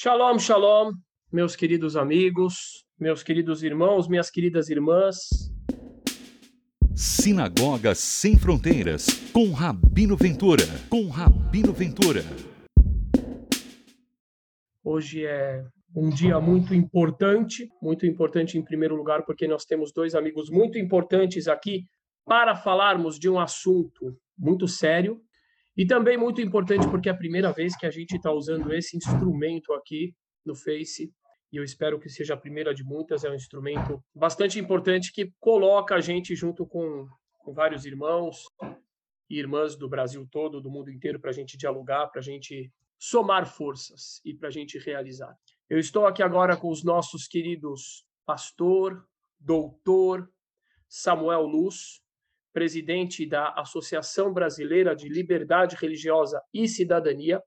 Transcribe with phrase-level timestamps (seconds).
[0.00, 0.92] Shalom, shalom,
[1.32, 5.16] meus queridos amigos, meus queridos irmãos, minhas queridas irmãs.
[6.94, 12.20] Sinagoga Sem Fronteiras, com Rabino Ventura, com Rabino Ventura.
[14.84, 20.14] Hoje é um dia muito importante, muito importante em primeiro lugar porque nós temos dois
[20.14, 21.86] amigos muito importantes aqui
[22.24, 25.20] para falarmos de um assunto muito sério,
[25.78, 28.96] e também muito importante porque é a primeira vez que a gente está usando esse
[28.96, 30.12] instrumento aqui
[30.44, 31.14] no Face,
[31.52, 33.22] e eu espero que seja a primeira de muitas.
[33.22, 37.06] É um instrumento bastante importante que coloca a gente junto com,
[37.38, 38.42] com vários irmãos
[39.30, 42.72] e irmãs do Brasil todo, do mundo inteiro, para a gente dialogar, para a gente
[42.98, 45.32] somar forças e para a gente realizar.
[45.70, 49.06] Eu estou aqui agora com os nossos queridos pastor,
[49.38, 50.28] doutor
[50.88, 52.02] Samuel Luz,
[52.58, 57.40] presidente da Associação Brasileira de Liberdade Religiosa e Cidadania,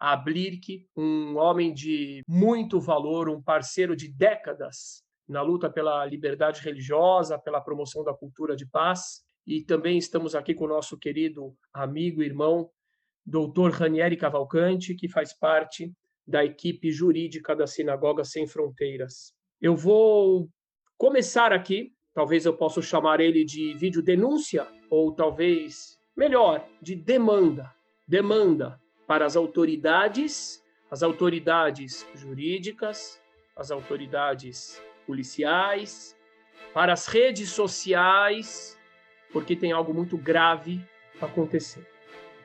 [0.00, 6.62] a Blirk, um homem de muito valor, um parceiro de décadas na luta pela liberdade
[6.62, 9.22] religiosa, pela promoção da cultura de paz.
[9.46, 12.70] E também estamos aqui com o nosso querido amigo e irmão,
[13.22, 15.92] doutor Ranieri Cavalcante, que faz parte
[16.26, 19.34] da equipe jurídica da Sinagoga Sem Fronteiras.
[19.60, 20.48] Eu vou
[20.96, 27.74] começar aqui talvez eu possa chamar ele de vídeo denúncia, ou talvez melhor, de demanda.
[28.06, 33.20] Demanda para as autoridades, as autoridades jurídicas,
[33.56, 36.16] as autoridades policiais,
[36.72, 38.78] para as redes sociais,
[39.32, 40.80] porque tem algo muito grave
[41.20, 41.86] acontecendo.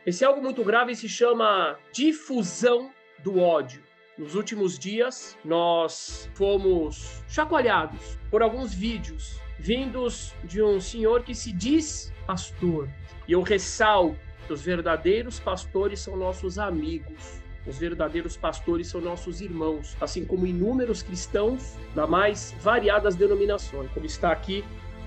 [0.06, 3.84] Esse algo muito grave se chama difusão do ódio.
[4.18, 11.52] Nos últimos dias, nós fomos chacoalhados por alguns vídeos vindos de um senhor que se
[11.52, 12.88] diz pastor.
[13.28, 14.18] E eu ressalto:
[14.50, 17.40] os verdadeiros pastores são nossos amigos.
[17.68, 24.06] Os verdadeiros pastores são nossos irmãos, assim como inúmeros cristãos da mais variadas denominações, como
[24.06, 24.64] está aqui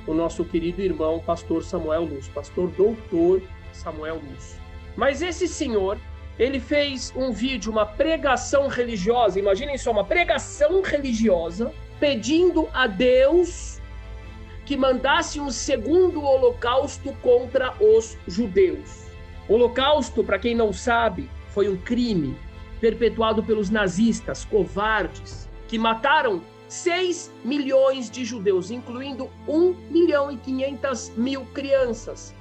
[0.06, 4.60] o nosso querido irmão, pastor Samuel Luz, pastor doutor Samuel Luz.
[4.96, 5.98] Mas esse senhor,
[6.38, 13.80] ele fez um vídeo, uma pregação religiosa, imaginem só, uma pregação religiosa, pedindo a Deus
[14.64, 19.06] que mandasse um segundo holocausto contra os judeus.
[19.48, 22.36] O holocausto, para quem não sabe, foi um crime
[22.80, 31.10] perpetuado pelos nazistas covardes que mataram 6 milhões de judeus, incluindo 1 milhão e 500
[31.16, 32.34] mil crianças,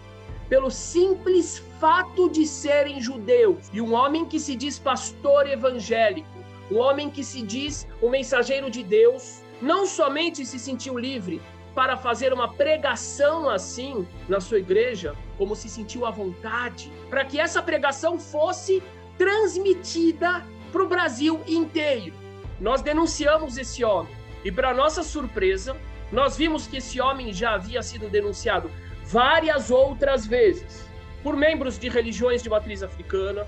[0.47, 3.69] pelo simples fato de serem judeus.
[3.73, 6.29] E um homem que se diz pastor evangélico,
[6.71, 11.41] um homem que se diz um mensageiro de Deus, não somente se sentiu livre,
[11.73, 17.39] para fazer uma pregação assim na sua igreja, como se sentiu à vontade, para que
[17.39, 18.83] essa pregação fosse
[19.17, 22.13] transmitida para o Brasil inteiro.
[22.59, 25.75] Nós denunciamos esse homem e, para nossa surpresa,
[26.11, 28.69] nós vimos que esse homem já havia sido denunciado
[29.05, 30.85] várias outras vezes
[31.23, 33.47] por membros de religiões de matriz africana,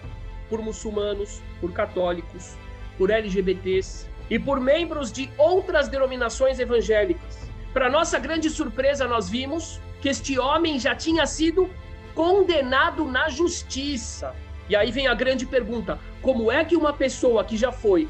[0.49, 2.55] por muçulmanos, por católicos,
[2.97, 7.42] por LGBTs e por membros de outras denominações evangélicas.
[7.73, 11.67] Para nossa grande surpresa, nós vimos que este homem já tinha sido
[12.13, 14.35] condenado na justiça.
[14.69, 18.07] E aí vem a grande pergunta: como é que uma pessoa que já foi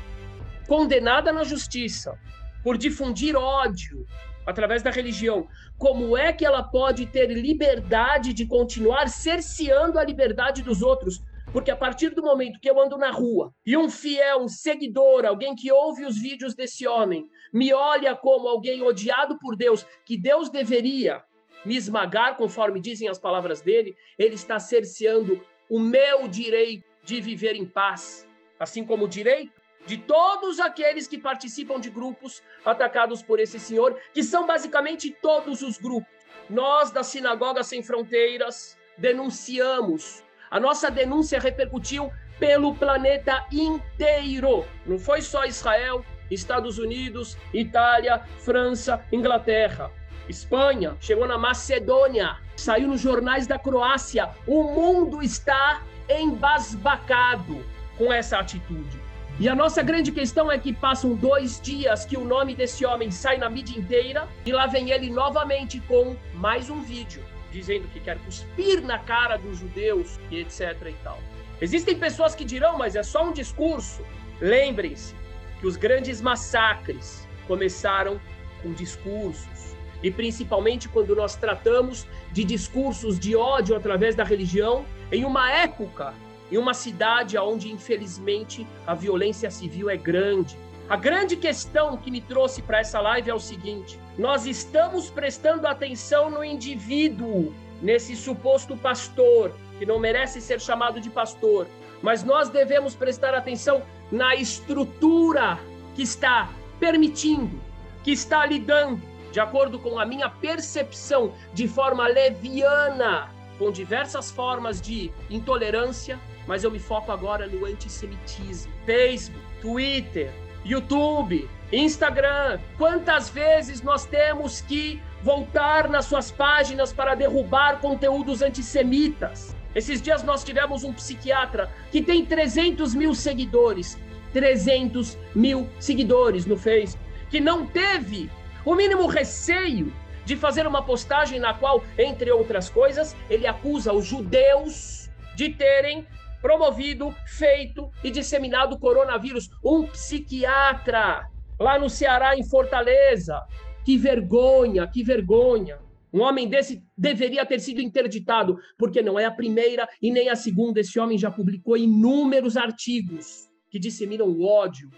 [0.68, 2.20] condenada na justiça
[2.62, 4.06] por difundir ódio
[4.46, 5.48] através da religião,
[5.78, 11.22] como é que ela pode ter liberdade de continuar cerceando a liberdade dos outros?
[11.54, 15.24] Porque a partir do momento que eu ando na rua e um fiel, um seguidor,
[15.24, 20.18] alguém que ouve os vídeos desse homem, me olha como alguém odiado por Deus, que
[20.18, 21.24] Deus deveria
[21.64, 27.56] me esmagar, conforme dizem as palavras dele, ele está cerceando o meu direito de viver
[27.56, 28.28] em paz,
[28.60, 34.00] assim como o direito de todos aqueles que participam de grupos atacados por esse senhor,
[34.12, 36.12] que são basicamente todos os grupos.
[36.50, 40.23] Nós da Sinagoga Sem Fronteiras denunciamos
[40.54, 44.64] a nossa denúncia repercutiu pelo planeta inteiro.
[44.86, 49.90] Não foi só Israel, Estados Unidos, Itália, França, Inglaterra.
[50.30, 54.30] Espanha, chegou na Macedônia, saiu nos jornais da Croácia.
[54.46, 57.66] O mundo está embasbacado
[57.98, 59.02] com essa atitude.
[59.40, 63.10] E a nossa grande questão é que passam dois dias que o nome desse homem
[63.10, 68.00] sai na mídia inteira e lá vem ele novamente com mais um vídeo dizendo que
[68.00, 70.60] quer cuspir na cara dos judeus e etc
[70.90, 71.20] e tal.
[71.62, 74.04] Existem pessoas que dirão, mas é só um discurso.
[74.42, 75.16] Lembrem-se
[75.60, 78.20] que os grandes massacres começaram
[78.62, 79.76] com discursos.
[80.02, 86.14] E principalmente quando nós tratamos de discursos de ódio através da religião, em uma época
[86.52, 90.58] em uma cidade onde, infelizmente, a violência civil é grande.
[90.90, 95.66] A grande questão que me trouxe para essa live é o seguinte: nós estamos prestando
[95.66, 101.68] atenção no indivíduo, nesse suposto pastor, que não merece ser chamado de pastor,
[102.02, 103.82] mas nós devemos prestar atenção
[104.12, 105.58] na estrutura
[105.96, 106.50] que está
[106.80, 107.62] permitindo,
[108.04, 109.02] que está lidando,
[109.32, 116.64] de acordo com a minha percepção, de forma leviana, com diversas formas de intolerância, mas
[116.64, 118.72] eu me foco agora no antissemitismo.
[118.86, 120.30] Facebook, Twitter,
[120.66, 122.60] YouTube, Instagram.
[122.78, 129.56] Quantas vezes nós temos que voltar nas suas páginas para derrubar conteúdos antissemitas?
[129.76, 133.98] Esses dias nós tivemos um psiquiatra que tem 300 mil seguidores.
[134.32, 137.04] 300 mil seguidores no Facebook.
[137.30, 138.30] Que não teve
[138.66, 139.94] o mínimo receio
[140.26, 146.08] de fazer uma postagem na qual, entre outras coisas, ele acusa os judeus de terem
[146.44, 149.50] promovido, feito e disseminado o coronavírus.
[149.64, 151.26] Um psiquiatra
[151.58, 153.42] lá no Ceará, em Fortaleza.
[153.86, 155.80] Que vergonha, que vergonha.
[156.14, 160.36] Um homem desse deveria ter sido interditado, porque não é a primeira e nem a
[160.36, 160.82] segunda.
[160.82, 164.92] Esse homem já publicou inúmeros artigos que disseminam o ódio,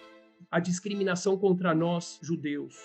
[0.50, 2.76] a discriminação contra nós, judeus.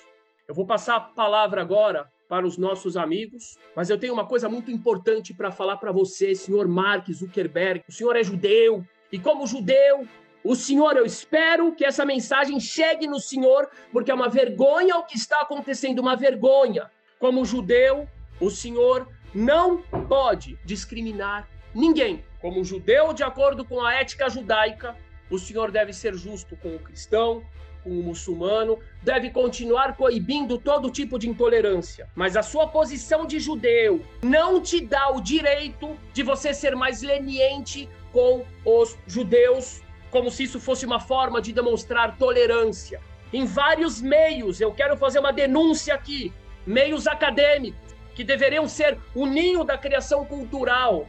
[0.46, 4.48] Eu vou passar a palavra agora para os nossos amigos, mas eu tenho uma coisa
[4.48, 7.82] muito importante para falar para você, senhor Mark Zuckerberg.
[7.88, 10.06] O senhor é judeu, e como judeu,
[10.44, 15.04] o senhor, eu espero que essa mensagem chegue no senhor, porque é uma vergonha o
[15.04, 16.88] que está acontecendo, uma vergonha.
[17.18, 18.08] Como judeu,
[18.40, 22.24] o senhor não pode discriminar ninguém.
[22.40, 24.96] Como judeu, de acordo com a ética judaica,
[25.28, 27.42] o senhor deve ser justo com o cristão,
[27.82, 32.08] com o muçulmano, deve continuar coibindo todo tipo de intolerância.
[32.14, 37.02] Mas a sua posição de judeu não te dá o direito de você ser mais
[37.02, 43.00] leniente com os judeus, como se isso fosse uma forma de demonstrar tolerância.
[43.32, 46.32] Em vários meios, eu quero fazer uma denúncia aqui,
[46.66, 51.06] meios acadêmicos, que deveriam ser o ninho da criação cultural,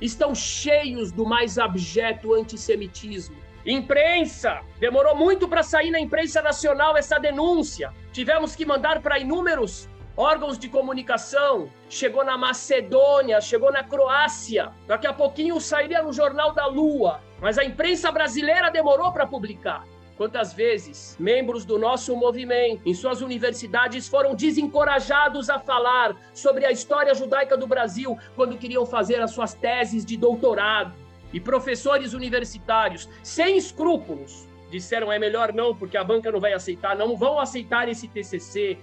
[0.00, 4.60] estão cheios do mais abjeto antissemitismo Imprensa!
[4.78, 7.92] Demorou muito para sair na imprensa nacional essa denúncia.
[8.12, 11.70] Tivemos que mandar para inúmeros órgãos de comunicação.
[11.88, 14.72] Chegou na Macedônia, chegou na Croácia.
[14.86, 17.20] Daqui a pouquinho sairia no Jornal da Lua.
[17.40, 19.84] Mas a imprensa brasileira demorou para publicar.
[20.16, 26.70] Quantas vezes membros do nosso movimento, em suas universidades, foram desencorajados a falar sobre a
[26.70, 30.92] história judaica do Brasil quando queriam fazer as suas teses de doutorado?
[31.32, 36.96] E professores universitários sem escrúpulos disseram é melhor não, porque a banca não vai aceitar,
[36.96, 38.78] não vão aceitar esse TCC.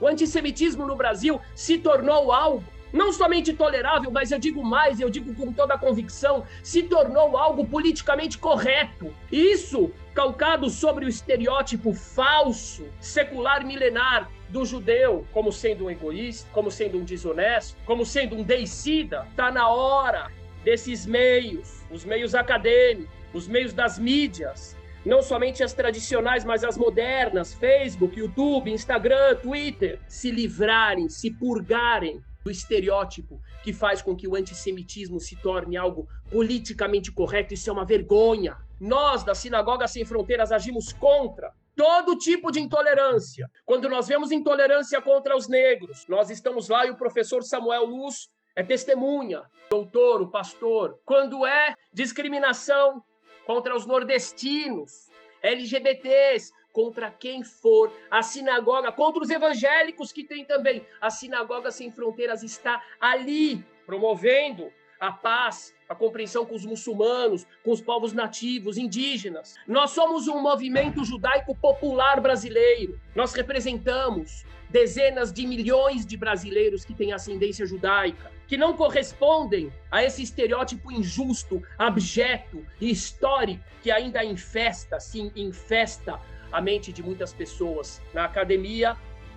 [0.00, 5.08] O antissemitismo no Brasil se tornou algo não somente tolerável, mas eu digo mais, eu
[5.08, 9.12] digo com toda a convicção, se tornou algo politicamente correto.
[9.30, 16.70] Isso calcado sobre o estereótipo falso, secular milenar do judeu como sendo um egoísta, como
[16.70, 19.26] sendo um desonesto, como sendo um deicida.
[19.34, 20.30] Tá na hora
[20.64, 26.76] desses meios, os meios acadêmicos, os meios das mídias, não somente as tradicionais, mas as
[26.76, 34.26] modernas, Facebook, YouTube, Instagram, Twitter, se livrarem, se purgarem do estereótipo que faz com que
[34.26, 37.54] o antissemitismo se torne algo politicamente correto.
[37.54, 38.56] Isso é uma vergonha.
[38.80, 43.48] Nós, da Sinagoga Sem Fronteiras, agimos contra todo tipo de intolerância.
[43.64, 48.28] Quando nós vemos intolerância contra os negros, nós estamos lá e o professor Samuel Luz
[48.54, 50.98] é testemunha, doutor, o pastor.
[51.04, 53.02] Quando é discriminação
[53.46, 55.10] contra os nordestinos,
[55.42, 60.86] LGBTs, contra quem for, a sinagoga, contra os evangélicos que tem também.
[61.00, 67.70] A sinagoga sem fronteiras está ali, promovendo a paz, a compreensão com os muçulmanos, com
[67.70, 69.54] os povos nativos, indígenas.
[69.68, 72.98] Nós somos um movimento judaico popular brasileiro.
[73.14, 80.02] Nós representamos dezenas de milhões de brasileiros que têm ascendência judaica que não correspondem a
[80.02, 86.20] esse estereótipo injusto, abjeto e histórico que ainda infesta, sim, infesta
[86.50, 88.96] a mente de muitas pessoas na academia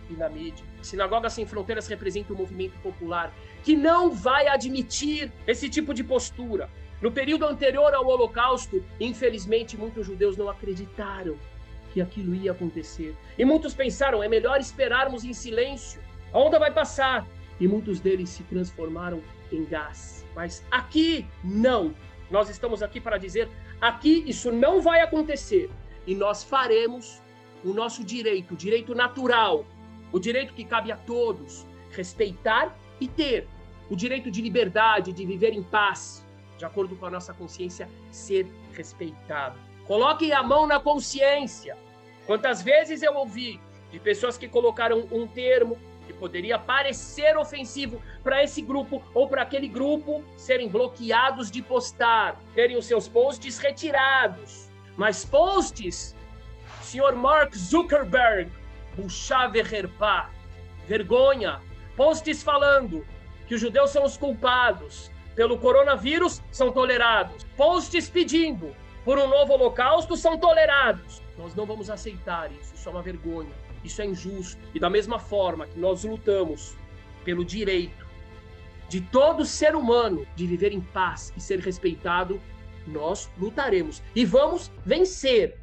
[0.09, 0.65] e na mídia.
[0.81, 3.33] Sinagoga Sem Fronteiras representa um movimento popular
[3.63, 6.69] que não vai admitir esse tipo de postura.
[7.01, 11.35] No período anterior ao Holocausto, infelizmente, muitos judeus não acreditaram
[11.93, 13.15] que aquilo ia acontecer.
[13.37, 16.01] E muitos pensaram: é melhor esperarmos em silêncio.
[16.31, 17.27] A onda vai passar
[17.59, 19.21] e muitos deles se transformaram
[19.51, 20.25] em gás.
[20.35, 21.93] Mas aqui não.
[22.29, 25.69] Nós estamos aqui para dizer: aqui isso não vai acontecer
[26.07, 27.21] e nós faremos
[27.63, 29.65] o nosso direito, o direito natural,
[30.15, 33.49] o direito que cabe a todos, respeitar e ter,
[33.89, 36.25] o direito de liberdade, de viver em paz,
[36.57, 39.59] de acordo com a nossa consciência, ser respeitado.
[39.85, 41.77] Coloque a mão na consciência.
[42.25, 43.59] Quantas vezes eu ouvi
[43.91, 49.41] de pessoas que colocaram um termo que poderia parecer ofensivo para esse grupo ou para
[49.41, 54.69] aquele grupo serem bloqueados de postar, terem os seus posts retirados.
[54.95, 56.15] Mas posts,
[56.81, 58.49] senhor Mark Zuckerberg,
[58.95, 60.29] buchá verherpá,
[60.87, 61.61] vergonha,
[61.95, 63.05] posts falando
[63.47, 68.73] que os judeus são os culpados pelo coronavírus são tolerados, posts pedindo
[69.03, 71.21] por um novo holocausto são tolerados.
[71.37, 73.51] Nós não vamos aceitar isso, isso é uma vergonha.
[73.83, 74.59] Isso é injusto.
[74.73, 76.75] E da mesma forma que nós lutamos
[77.23, 78.05] pelo direito
[78.89, 82.41] de todo ser humano de viver em paz e ser respeitado,
[82.87, 85.59] nós lutaremos e vamos vencer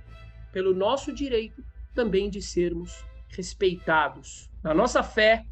[0.52, 5.44] pelo nosso direito também de sermos respeitados na nossa fé,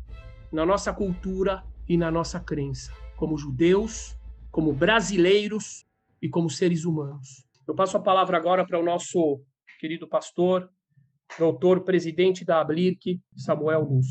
[0.52, 4.16] na nossa cultura e na nossa crença, como judeus,
[4.50, 5.84] como brasileiros
[6.22, 7.44] e como seres humanos.
[7.66, 9.40] Eu passo a palavra agora para o nosso
[9.78, 10.70] querido pastor,
[11.38, 14.06] doutor presidente da Ablirc, Samuel Luz.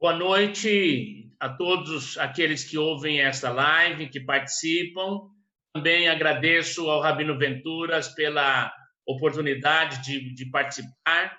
[0.00, 5.28] Boa noite a todos aqueles que ouvem esta live, que participam.
[5.72, 8.72] Também agradeço ao Rabino Venturas pela
[9.06, 11.38] oportunidade de, de participar,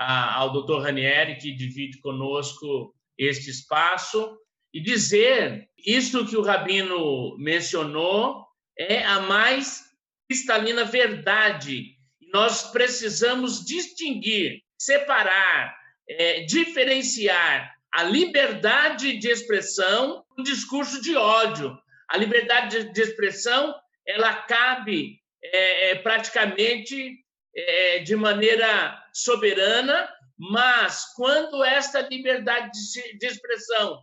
[0.00, 4.38] ao doutor Ranieri, que divide conosco este espaço,
[4.72, 8.46] e dizer isto que o Rabino mencionou
[8.78, 9.82] é a mais
[10.28, 11.98] cristalina verdade
[12.32, 15.76] nós precisamos distinguir, separar,
[16.08, 21.76] é, diferenciar a liberdade de expressão do discurso de ódio.
[22.08, 23.74] A liberdade de expressão
[24.06, 27.19] ela cabe é, é, praticamente
[27.54, 32.70] é, de maneira soberana, mas quando esta liberdade
[33.18, 34.02] de, expressão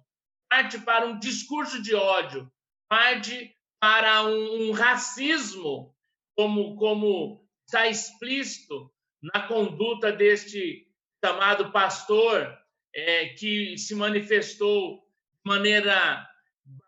[0.49, 2.51] parte para um discurso de ódio,
[2.87, 5.95] parte para um, um racismo,
[6.35, 10.87] como, como está explícito na conduta deste
[11.23, 12.57] chamado pastor
[12.93, 16.27] é, que se manifestou de maneira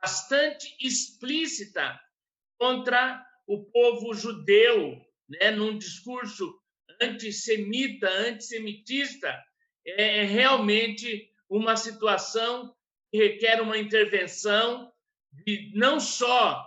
[0.01, 1.99] bastante explícita
[2.57, 6.59] contra o povo judeu, né, num discurso
[7.01, 9.41] antissemita, antissemitista,
[9.86, 12.75] é, é realmente uma situação
[13.12, 14.91] que requer uma intervenção
[15.31, 16.65] de, não só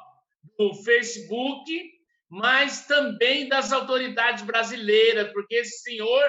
[0.59, 1.92] do Facebook,
[2.28, 6.23] mas também das autoridades brasileiras, porque esse senhor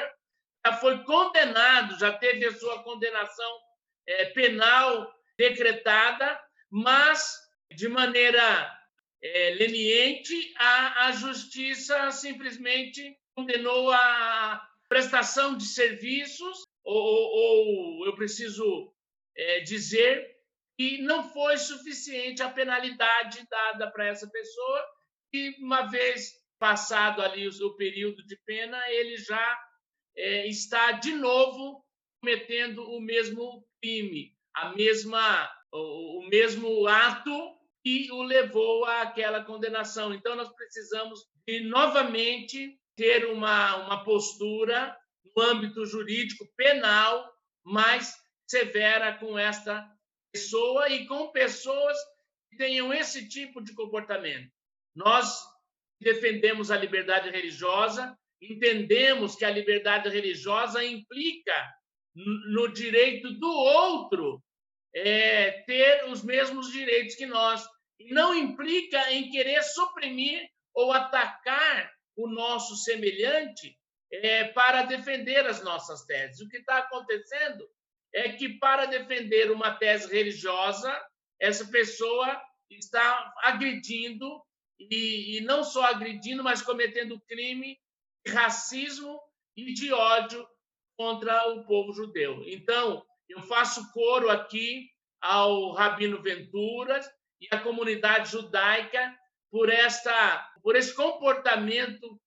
[0.65, 3.57] já foi condenado, já teve a sua condenação
[4.07, 7.33] é, penal decretada, mas
[7.75, 8.71] de maneira
[9.23, 18.15] é, leniente, a, a justiça simplesmente condenou a prestação de serviços, ou, ou, ou eu
[18.15, 18.93] preciso
[19.35, 20.29] é, dizer
[20.77, 24.85] que não foi suficiente a penalidade dada para essa pessoa
[25.31, 29.59] e uma vez passado ali o período de pena, ele já
[30.17, 31.83] é, está de novo
[32.21, 40.13] cometendo o mesmo crime, a mesma, o, o mesmo ato que o levou àquela condenação.
[40.13, 44.97] Então, nós precisamos de novamente ter uma, uma postura
[45.35, 47.29] no âmbito jurídico penal
[47.63, 48.15] mais
[48.47, 49.85] severa com esta
[50.31, 51.97] pessoa e com pessoas
[52.49, 54.49] que tenham esse tipo de comportamento.
[54.95, 55.43] Nós
[55.99, 61.73] defendemos a liberdade religiosa, entendemos que a liberdade religiosa implica
[62.15, 64.41] no direito do outro
[64.95, 67.65] é, ter os mesmos direitos que nós,
[68.11, 73.77] não implica em querer suprimir ou atacar o nosso semelhante
[74.11, 76.41] é, para defender as nossas teses.
[76.41, 77.67] O que está acontecendo
[78.13, 80.93] é que, para defender uma tese religiosa,
[81.39, 84.41] essa pessoa está agredindo
[84.79, 87.79] e, e não só agredindo, mas cometendo crime
[88.25, 89.19] de racismo
[89.55, 90.47] e de ódio
[90.95, 92.43] contra o povo judeu.
[92.45, 94.89] Então, eu faço coro aqui
[95.21, 97.09] ao Rabino Venturas
[97.41, 99.15] e à comunidade judaica
[99.51, 102.19] por esta por esse comportamento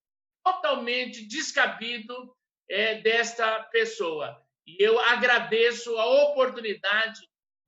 [0.44, 2.36] totalmente descabido
[2.68, 4.40] é, desta pessoa.
[4.66, 7.20] E eu agradeço a oportunidade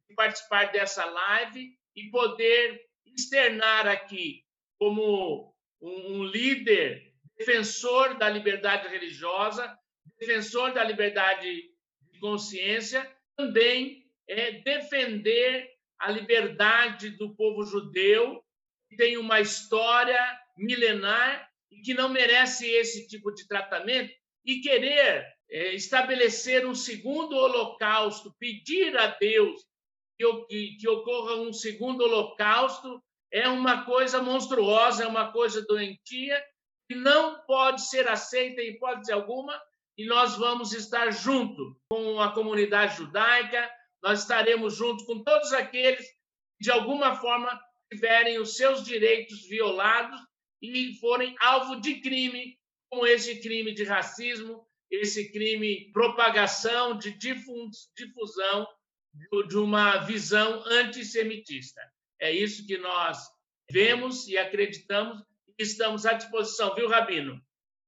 [0.09, 4.45] de participar dessa live e poder externar aqui
[4.79, 9.77] como um, líder defensor da liberdade religiosa,
[10.19, 11.71] defensor da liberdade
[12.13, 18.45] de consciência, também é defender a liberdade do povo judeu,
[18.91, 20.19] que tem uma história
[20.57, 24.13] milenar e que não merece esse tipo de tratamento,
[24.45, 29.65] e querer é, estabelecer um segundo holocausto, pedir a Deus
[30.19, 36.43] que, que, ocorra um segundo holocausto, é uma coisa monstruosa, é uma coisa doentia,
[36.89, 39.61] que não pode ser aceita em hipótese alguma,
[39.99, 43.69] e nós vamos estar junto com a comunidade judaica,
[44.01, 47.61] nós estaremos junto com todos aqueles que, de alguma forma,
[47.93, 50.21] tiverem os seus direitos violados
[50.63, 52.57] e forem alvo de crime,
[52.89, 58.67] como esse crime de racismo, esse crime propagação de difusão
[59.49, 61.81] de uma visão antissemitista.
[62.21, 63.19] É isso que nós
[63.69, 65.21] vemos e acreditamos
[65.59, 67.41] e estamos à disposição, viu, Rabino?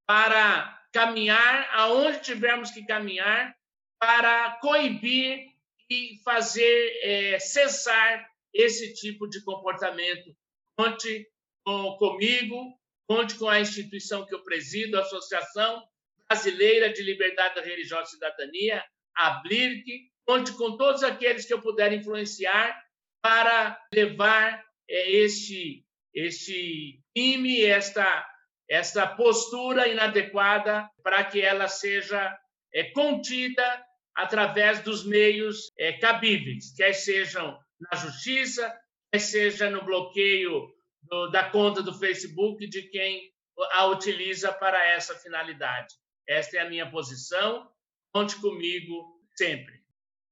[0.06, 3.54] Para caminhar aonde tivermos que caminhar,
[4.00, 5.46] para coibir
[5.90, 10.34] e fazer é, cessar esse tipo de comportamento.
[10.76, 11.28] Conte
[11.64, 15.82] com, comigo, conte com a instituição que eu presido, a Associação
[16.28, 18.84] Brasileira de Liberdade Religiosa e Cidadania,
[19.16, 22.80] a BLIRC, conte com todos aqueles que eu puder influenciar
[23.20, 28.26] para levar é, este, este crime, esta,
[28.70, 32.38] esta postura inadequada, para que ela seja
[32.72, 33.84] é, contida
[34.14, 38.72] através dos meios é, cabíveis, quer sejam na justiça,
[39.10, 40.72] quer seja no bloqueio
[41.02, 43.32] do, da conta do Facebook de quem
[43.72, 45.96] a utiliza para essa finalidade.
[46.28, 47.68] Esta é a minha posição.
[48.12, 49.80] Conte comigo sempre.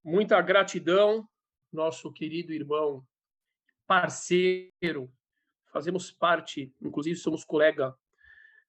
[0.05, 1.29] Muita gratidão,
[1.73, 3.05] nosso querido irmão,
[3.85, 5.13] parceiro.
[5.73, 7.95] Fazemos parte, inclusive somos colega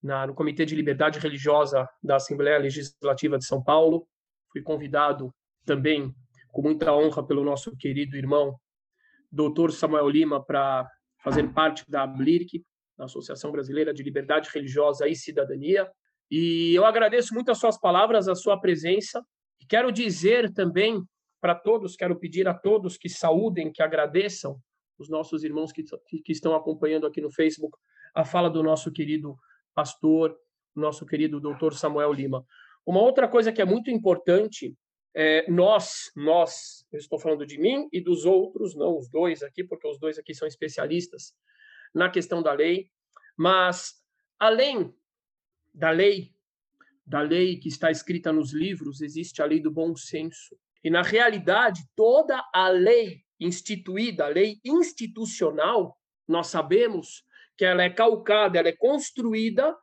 [0.02, 4.08] na, no Comitê de Liberdade Religiosa da Assembleia Legislativa de São Paulo.
[4.52, 5.34] Fui convidado
[5.66, 6.14] também,
[6.52, 8.56] com muita honra, pelo nosso querido irmão,
[9.32, 10.90] doutor Samuel Lima, para
[11.24, 12.64] fazer parte da ABLIRC,
[12.98, 15.90] da Associação Brasileira de Liberdade Religiosa e Cidadania.
[16.32, 19.24] E eu agradeço muito as suas palavras, a sua presença.
[19.60, 21.04] E quero dizer também
[21.42, 24.60] para todos, quero pedir a todos que saúdem, que agradeçam
[24.98, 27.78] os nossos irmãos que, que estão acompanhando aqui no Facebook
[28.14, 29.38] a fala do nosso querido
[29.80, 30.38] pastor,
[30.76, 32.46] nosso querido doutor Samuel Lima.
[32.86, 34.76] Uma outra coisa que é muito importante
[35.16, 39.64] é nós, nós, eu estou falando de mim e dos outros, não os dois aqui,
[39.64, 41.34] porque os dois aqui são especialistas
[41.96, 42.92] na questão da lei,
[43.38, 43.94] mas
[44.38, 44.94] além
[45.74, 46.36] da lei,
[47.06, 50.58] da lei que está escrita nos livros, existe a lei do bom senso.
[50.84, 57.24] E, na realidade, toda a lei instituída, a lei institucional, nós sabemos
[57.60, 59.76] que ela é calcada, ela é construída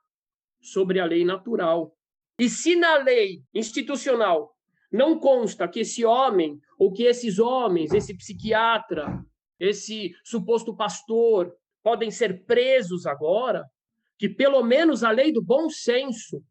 [0.63, 1.95] sobre a lei natural.
[2.41, 4.51] E se na lei institucional
[4.91, 9.23] não consta que esse homem, ou que esses homens, esse psiquiatra,
[9.61, 13.63] esse suposto pastor, podem ser presos agora,
[14.19, 16.43] que pelo menos a lei do bom senso,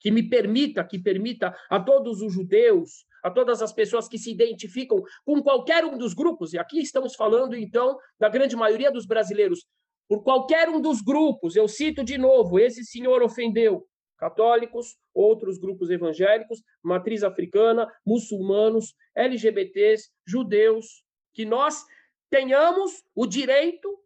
[0.00, 4.32] que me permita, que permita a todos os judeus, a todas as pessoas que se
[4.32, 9.06] identificam com qualquer um dos grupos, e aqui estamos falando então da grande maioria dos
[9.06, 9.60] brasileiros,
[10.08, 13.86] por qualquer um dos grupos, eu cito de novo, esse senhor ofendeu
[14.18, 21.84] católicos, outros grupos evangélicos, matriz africana, muçulmanos, LGBTs, judeus, que nós
[22.30, 23.98] tenhamos o direito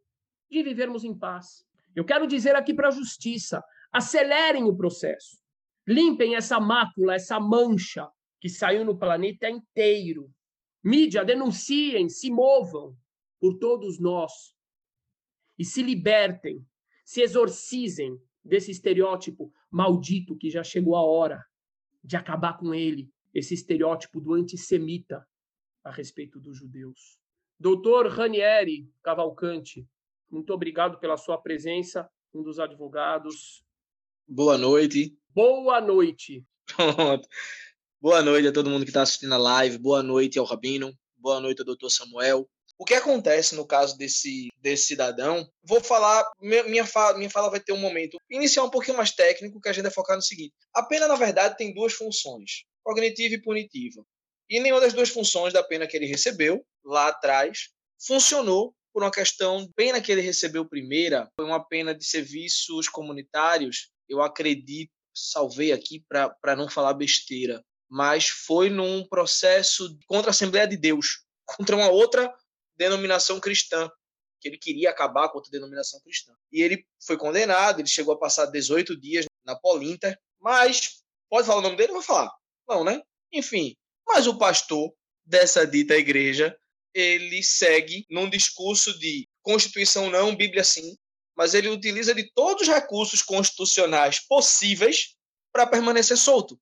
[0.51, 1.65] de vivermos em paz.
[1.95, 5.39] Eu quero dizer aqui para a justiça: acelerem o processo,
[5.87, 8.09] limpem essa mácula, essa mancha
[8.41, 10.31] que saiu no planeta inteiro.
[10.83, 12.97] Mídia, denunciem, se movam
[13.41, 14.33] por todos nós
[15.59, 16.65] e se libertem,
[17.05, 21.45] se exorcizem desse estereótipo maldito que já chegou a hora
[22.03, 25.27] de acabar com ele, esse estereótipo do antissemita
[25.85, 27.19] a respeito dos judeus.
[27.59, 29.87] Doutor Ranieri Cavalcante,
[30.31, 33.65] muito obrigado pela sua presença, um dos advogados.
[34.27, 35.19] Boa noite.
[35.35, 36.45] Boa noite.
[38.01, 39.79] Boa noite a todo mundo que está assistindo a live.
[39.79, 40.93] Boa noite ao Rabino.
[41.17, 42.49] Boa noite ao doutor Samuel.
[42.79, 45.51] O que acontece no caso desse, desse cidadão?
[45.65, 49.61] Vou falar, minha fala, minha fala vai ter um momento inicial um pouquinho mais técnico,
[49.61, 50.55] que a gente vai focar no seguinte.
[50.73, 54.05] A pena, na verdade, tem duas funções, cognitiva e punitiva.
[54.49, 59.11] E nenhuma das duas funções da pena que ele recebeu, lá atrás, funcionou por uma
[59.11, 65.73] questão, pena que ele recebeu primeira, foi uma pena de serviços comunitários, eu acredito, salvei
[65.73, 71.77] aqui para não falar besteira, mas foi num processo contra a Assembleia de Deus, contra
[71.77, 72.33] uma outra
[72.79, 73.91] denominação cristã,
[74.41, 76.33] que ele queria acabar com outra denominação cristã.
[76.53, 81.59] E ele foi condenado, ele chegou a passar 18 dias na Polinter, mas pode falar
[81.59, 81.91] o nome dele?
[81.91, 82.33] Eu vou falar.
[82.69, 83.03] Não, né?
[83.33, 84.93] Enfim, mas o pastor
[85.27, 86.57] dessa dita igreja,
[86.95, 90.97] ele segue num discurso de Constituição não, Bíblia sim,
[91.37, 95.15] mas ele utiliza de todos os recursos constitucionais possíveis
[95.53, 96.59] para permanecer solto.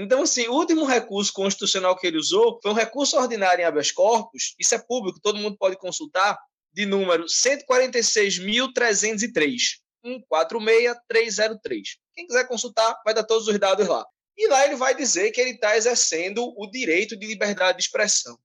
[0.00, 3.90] Então, assim, o último recurso constitucional que ele usou foi um recurso ordinário em habeas
[3.90, 6.38] corpus, isso é público, todo mundo pode consultar,
[6.72, 9.80] de número 146.303.
[10.04, 11.98] 146303.
[12.14, 14.06] Quem quiser consultar, vai dar todos os dados lá.
[14.36, 18.38] E lá ele vai dizer que ele está exercendo o direito de liberdade de expressão.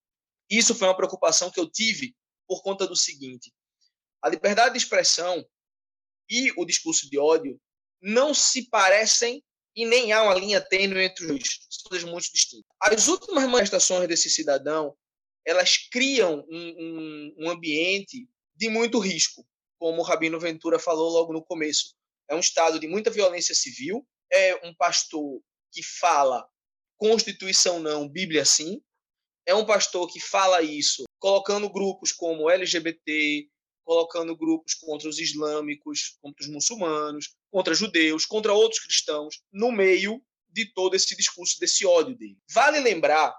[0.49, 2.15] Isso foi uma preocupação que eu tive
[2.47, 3.53] por conta do seguinte:
[4.23, 5.45] a liberdade de expressão
[6.27, 7.61] e o discurso de ódio
[8.01, 9.43] não se parecem
[9.75, 12.65] e nem há uma linha tênue entre os coisas muito distintas.
[12.81, 14.95] As últimas manifestações desse cidadão,
[15.45, 19.45] elas criam um, um, um ambiente de muito risco,
[19.79, 21.95] como o Rabino Ventura falou logo no começo.
[22.29, 26.47] É um estado de muita violência civil, é um pastor que fala
[26.97, 28.81] Constituição não, Bíblia sim.
[29.45, 33.49] É um pastor que fala isso colocando grupos como LGBT,
[33.83, 40.21] colocando grupos contra os islâmicos, contra os muçulmanos, contra judeus, contra outros cristãos, no meio
[40.49, 42.37] de todo esse discurso desse ódio dele.
[42.51, 43.33] Vale lembrar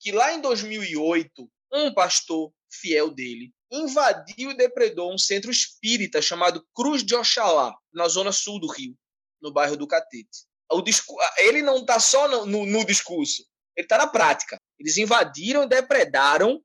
[0.00, 6.66] que lá em 2008, um pastor fiel dele invadiu e depredou um centro espírita chamado
[6.74, 8.96] Cruz de Oxalá, na zona sul do Rio,
[9.40, 10.46] no bairro do Catete.
[11.38, 13.44] Ele não está só no, no, no discurso,
[13.76, 14.58] ele está na prática.
[14.78, 16.62] Eles invadiram e depredaram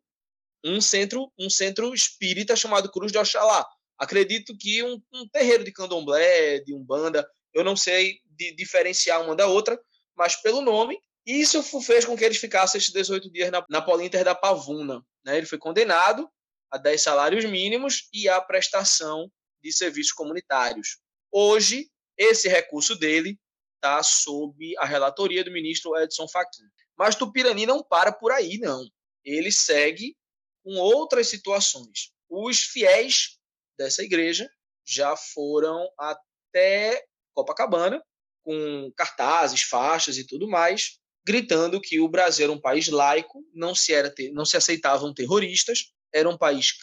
[0.64, 3.66] um centro, um centro espírita chamado Cruz de Oxalá.
[3.98, 9.36] Acredito que um, um terreiro de candomblé, de umbanda, eu não sei de, diferenciar uma
[9.36, 9.80] da outra,
[10.16, 14.24] mas pelo nome, isso fez com que eles ficassem esses 18 dias na, na Polinter
[14.24, 15.02] da Pavuna.
[15.26, 15.38] Né?
[15.38, 16.30] Ele foi condenado
[16.72, 19.32] a 10 salários mínimos e a prestação
[19.64, 20.98] de serviços comunitários.
[21.32, 23.40] Hoje, esse recurso dele
[23.76, 26.64] está sob a relatoria do ministro Edson Fachin.
[26.98, 28.86] Mas Tupirani não para por aí, não.
[29.24, 30.16] Ele segue
[30.64, 32.12] com outras situações.
[32.30, 33.38] Os fiéis
[33.78, 34.50] dessa igreja
[34.86, 38.04] já foram até Copacabana
[38.44, 43.74] com cartazes, faixas e tudo mais, gritando que o Brasil era um país laico, não
[43.74, 46.74] se, era, não se aceitavam terroristas, era um país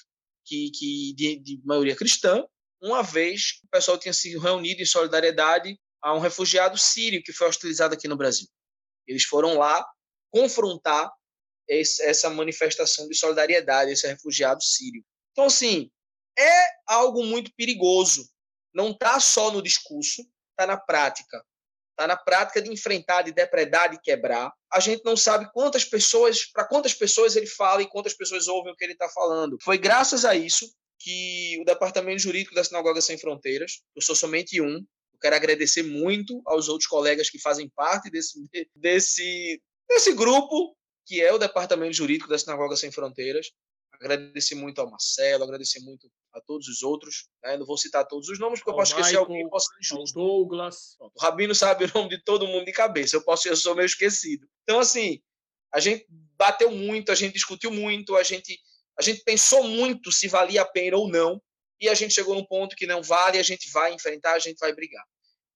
[0.45, 2.45] que, que de, de maioria cristã,
[2.83, 7.47] uma vez o pessoal tinha se reunido em solidariedade a um refugiado sírio que foi
[7.47, 8.49] hostilizado aqui no Brasil.
[9.07, 9.87] Eles foram lá
[10.31, 11.13] confrontar
[11.71, 15.05] essa manifestação de solidariedade, esse refugiado sírio.
[15.33, 15.91] Então, assim,
[16.37, 18.29] é algo muito perigoso.
[18.75, 21.45] Não está só no discurso, está na prática.
[21.91, 24.53] Está na prática de enfrentar, de depredar, de quebrar.
[24.73, 28.73] A gente não sabe quantas pessoas, para quantas pessoas ele fala e quantas pessoas ouvem
[28.73, 29.59] o que ele está falando.
[29.63, 30.67] Foi graças a isso
[30.99, 35.83] que o Departamento Jurídico da Sinagoga Sem Fronteiras, eu sou somente um, eu quero agradecer
[35.83, 38.39] muito aos outros colegas que fazem parte desse,
[38.75, 40.77] desse, desse grupo,
[41.11, 43.51] que é o Departamento Jurídico da Sinagoga Sem Fronteiras.
[43.95, 47.29] Agradecer muito ao Marcelo, agradecer muito a todos os outros.
[47.43, 47.57] Né?
[47.57, 50.17] Não vou citar todos os nomes, porque eu posso esquecer alguém, posso ser injusto.
[50.17, 50.97] Douglas.
[51.01, 53.17] O Rabino sabe o nome de todo mundo de cabeça.
[53.17, 54.47] Eu posso, eu sou meio esquecido.
[54.63, 55.21] Então, assim,
[55.75, 58.57] a gente bateu muito, a gente discutiu muito, a gente,
[58.97, 61.43] a gente pensou muito se valia a pena ou não,
[61.81, 64.59] e a gente chegou num ponto que não vale, a gente vai enfrentar, a gente
[64.59, 65.05] vai brigar.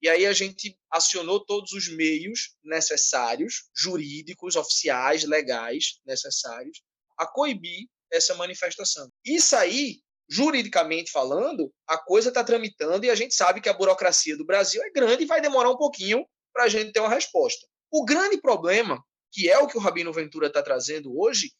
[0.05, 6.83] E aí a gente acionou todos os meios necessários, jurídicos, oficiais, legais necessários,
[7.17, 9.11] a coibir essa manifestação.
[9.25, 14.37] Isso aí juridicamente falando, a coisa está tramitando e a gente sabe que a burocracia
[14.37, 17.67] do Brasil é grande e vai demorar um pouquinho para a gente ter uma resposta.
[17.91, 21.51] O grande problema, que é o que o Rabino Ventura está trazendo hoje,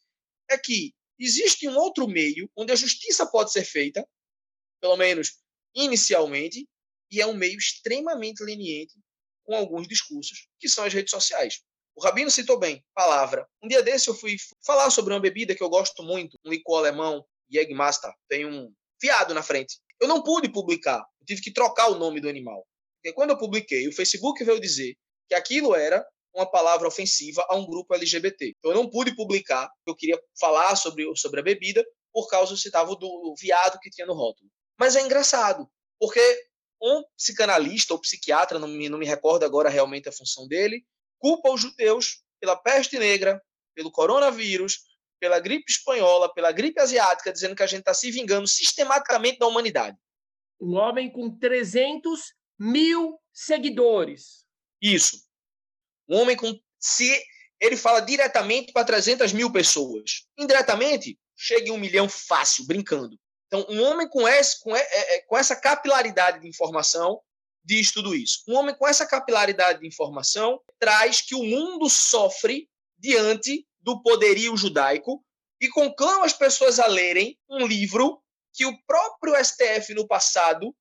[0.51, 4.07] é que existe um outro meio onde a justiça pode ser feita,
[4.79, 5.31] pelo menos
[5.73, 6.67] inicialmente,
[7.15, 8.93] e é um meio extremamente leniente
[9.45, 11.61] com alguns discursos, que são as redes sociais.
[11.95, 13.47] O Rabino citou bem, palavra.
[13.63, 16.79] Um dia desse eu fui falar sobre uma bebida que eu gosto muito, um licor
[16.79, 19.77] alemão Jägmaster tem um fiado na frente.
[20.01, 22.65] Eu não pude publicar, eu tive que trocar o nome do animal.
[22.97, 24.95] Porque quando eu publiquei, o Facebook veio dizer
[25.29, 28.53] que aquilo era uma palavra ofensiva a um grupo LGBT.
[28.57, 32.89] Então eu não pude publicar, eu queria falar sobre, sobre a bebida, por causa citava
[32.89, 34.49] do, do viado que tinha no rótulo.
[34.77, 36.19] Mas é engraçado, porque
[36.81, 40.85] um psicanalista ou psiquiatra, não me, não me recordo agora realmente a função dele,
[41.17, 43.41] culpa os judeus pela peste negra,
[43.73, 44.83] pelo coronavírus,
[45.19, 49.47] pela gripe espanhola, pela gripe asiática, dizendo que a gente está se vingando sistematicamente da
[49.47, 49.97] humanidade.
[50.59, 54.45] Um homem com 300 mil seguidores.
[54.81, 55.21] Isso.
[56.07, 56.57] Um homem com.
[56.79, 57.21] Se
[57.59, 60.27] ele fala diretamente para 300 mil pessoas.
[60.37, 63.17] Indiretamente, chega em um milhão fácil, brincando.
[63.47, 67.21] Então, um homem com, esse, com, é, é, com essa capilaridade de informação
[67.63, 68.43] diz tudo isso.
[68.47, 74.55] Um homem com essa capilaridade de informação traz que o mundo sofre diante do poderio
[74.55, 75.23] judaico
[75.59, 78.21] e conclama as pessoas a lerem um livro
[78.53, 80.75] que o próprio STF no passado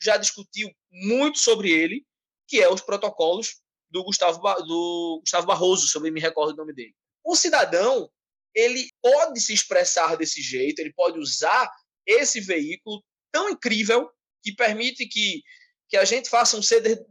[0.00, 2.04] já discutiu muito sobre ele,
[2.46, 6.74] que é os protocolos do Gustavo, do Gustavo Barroso, se eu me recordo o nome
[6.74, 6.94] dele.
[7.24, 8.10] O cidadão,
[8.54, 11.70] ele pode se expressar desse jeito, ele pode usar
[12.06, 14.10] esse veículo tão incrível
[14.42, 15.42] que permite que,
[15.88, 17.04] que a gente faça um ceder,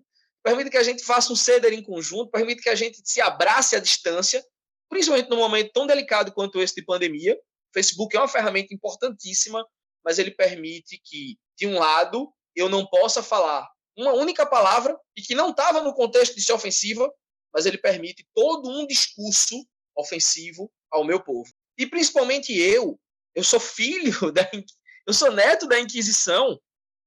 [0.44, 3.76] permite que a gente faça um ceder em conjunto, permite que a gente se abrace
[3.76, 4.46] à distância,
[4.90, 7.36] principalmente num momento tão delicado quanto esse de pandemia.
[7.36, 9.66] O Facebook é uma ferramenta importantíssima,
[10.04, 15.22] mas ele permite que, de um lado, eu não possa falar uma única palavra e
[15.22, 17.12] que não estava no contexto de ser ofensiva,
[17.54, 21.50] mas ele permite todo um discurso ofensivo ao meu povo.
[21.78, 23.00] E principalmente eu,
[23.34, 24.50] eu sou filho da
[25.06, 26.60] eu sou neto da Inquisição.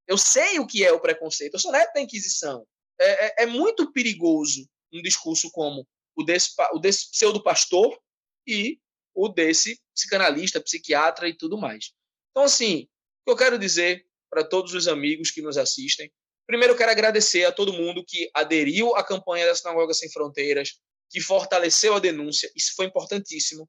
[0.06, 1.54] Eu sei o que é o preconceito.
[1.54, 2.66] Eu sou neto da Inquisição.
[3.00, 7.98] É, é, é muito perigoso um discurso como o desse, o desse pseudo-pastor
[8.46, 8.80] e
[9.14, 11.92] o desse psicanalista, psiquiatra e tudo mais.
[12.30, 16.10] Então, assim, o que eu quero dizer para todos os amigos que nos assistem,
[16.46, 20.78] primeiro eu quero agradecer a todo mundo que aderiu à campanha da Sinagoga Sem Fronteiras,
[21.10, 22.50] que fortaleceu a denúncia.
[22.54, 23.68] Isso foi importantíssimo.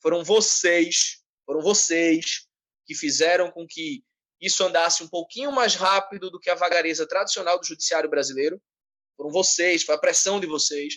[0.00, 2.47] Foram vocês, foram vocês
[2.88, 4.02] que fizeram com que
[4.40, 8.58] isso andasse um pouquinho mais rápido do que a vagareza tradicional do judiciário brasileiro.
[9.14, 10.94] Foram vocês, foi a pressão de vocês.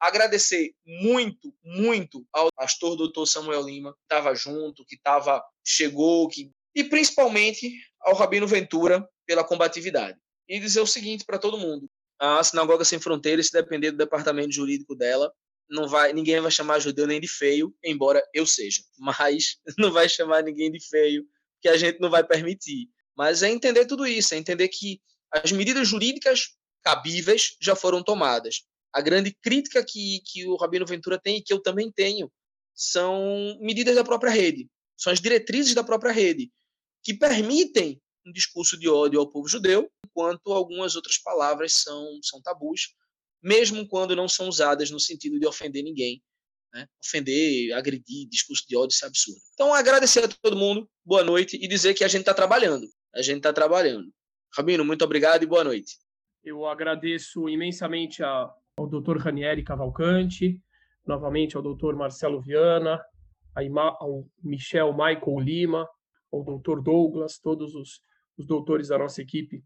[0.00, 6.50] Agradecer muito, muito ao pastor doutor Samuel Lima, que estava junto, que estava chegou, que
[6.74, 10.18] e principalmente ao Rabino Ventura pela combatividade.
[10.48, 14.52] E dizer o seguinte para todo mundo: a Sinagoga Sem Fronteiras, se depender do departamento
[14.52, 15.32] jurídico dela,
[15.68, 20.08] não vai, ninguém vai chamar judeu nem de feio, embora eu seja, mas não vai
[20.08, 21.26] chamar ninguém de feio,
[21.60, 22.88] que a gente não vai permitir.
[23.16, 25.00] Mas é entender tudo isso, é entender que
[25.30, 28.62] as medidas jurídicas cabíveis já foram tomadas.
[28.92, 32.30] A grande crítica que, que o Rabino Ventura tem e que eu também tenho
[32.74, 36.50] são medidas da própria rede, são as diretrizes da própria rede,
[37.02, 42.40] que permitem um discurso de ódio ao povo judeu, enquanto algumas outras palavras são, são
[42.40, 42.94] tabus,
[43.42, 46.22] mesmo quando não são usadas no sentido de ofender ninguém.
[46.72, 46.86] Né?
[47.04, 49.40] Ofender, agredir, discurso de ódio, isso é absurdo.
[49.54, 52.86] Então, agradecer a todo mundo, boa noite, e dizer que a gente está trabalhando.
[53.14, 54.12] A gente está trabalhando.
[54.56, 55.96] Rabino, muito obrigado e boa noite.
[56.44, 59.18] Eu agradeço imensamente a, ao Dr.
[59.18, 60.60] Ranieri Cavalcante,
[61.06, 61.94] novamente ao Dr.
[61.94, 63.02] Marcelo Viana,
[63.98, 65.88] ao Michel Michael Lima,
[66.32, 66.80] ao Dr.
[66.80, 68.00] Douglas, todos os,
[68.36, 69.62] os doutores da nossa equipe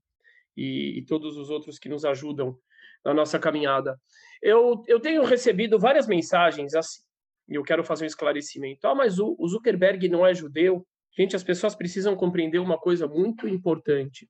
[0.57, 2.59] e, e todos os outros que nos ajudam
[3.05, 3.99] na nossa caminhada.
[4.43, 7.03] Eu, eu tenho recebido várias mensagens assim,
[7.49, 8.87] e eu quero fazer um esclarecimento.
[8.87, 10.87] Ah, mas o, o Zuckerberg não é judeu?
[11.17, 14.27] Gente, as pessoas precisam compreender uma coisa muito importante.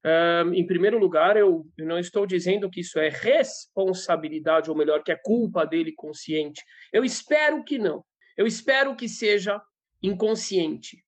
[0.52, 5.12] Em primeiro lugar, eu, eu, não estou dizendo que isso é responsabilidade, ou melhor, que
[5.12, 6.61] é culpa dele consciente.
[6.92, 8.04] Eu espero que não.
[8.37, 9.62] Eu espero que seja
[10.02, 11.04] inconsciente.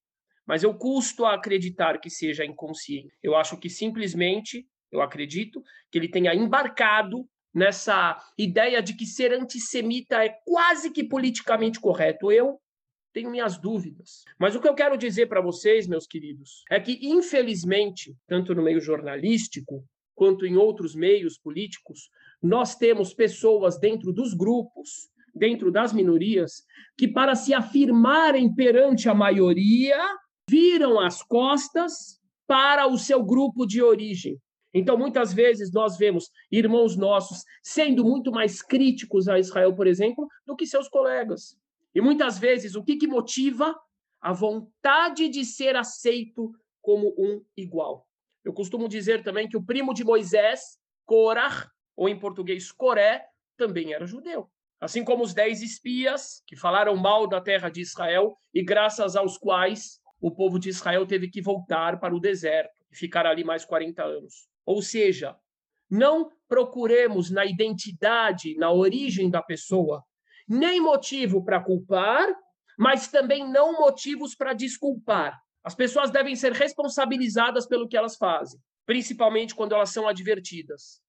[0.47, 3.13] Mas eu custo a acreditar que seja inconsciente.
[3.21, 9.33] Eu acho que simplesmente, eu acredito, que ele tenha embarcado nessa ideia de que ser
[9.33, 12.33] antissemita é quase que politicamente correto.
[12.33, 12.59] Eu
[13.13, 14.25] tenho minhas dúvidas.
[14.39, 18.63] Mas o que eu quero dizer para vocês, meus queridos, é que, infelizmente, tanto no
[18.63, 22.11] meio jornalístico quanto em outros meios políticos,
[22.43, 26.65] nós temos pessoas dentro dos grupos, dentro das minorias,
[26.97, 29.99] que, para se afirmarem perante a maioria,
[30.49, 34.39] viram as costas para o seu grupo de origem.
[34.75, 40.27] Então, muitas vezes, nós vemos irmãos nossos sendo muito mais críticos a Israel, por exemplo,
[40.45, 41.57] do que seus colegas.
[41.95, 43.79] E muitas vezes, o que, que motiva?
[44.21, 48.09] A vontade de ser aceito como um igual.
[48.45, 53.25] Eu costumo dizer também que o primo de Moisés, Korah, ou em português Coré,
[53.57, 54.51] também era judeu.
[54.81, 59.39] Assim como os dez espias que falaram mal da terra de Israel e graças aos
[59.39, 63.65] quais o povo de Israel teve que voltar para o deserto e ficar ali mais
[63.65, 64.49] 40 anos.
[64.67, 65.37] Ou seja,
[65.91, 70.03] não procuremos na identidade, na origem da pessoa,
[70.49, 72.29] nem motivo para culpar,
[72.79, 75.39] mas também não motivos para desculpar.
[75.63, 81.01] As pessoas devem ser responsabilizadas pelo que elas fazem, principalmente quando elas são advertidas.